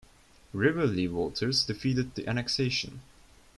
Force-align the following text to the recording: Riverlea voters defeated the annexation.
Riverlea 0.55 1.07
voters 1.11 1.63
defeated 1.63 2.15
the 2.15 2.27
annexation. 2.27 3.01